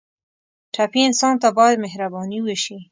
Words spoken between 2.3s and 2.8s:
وشي.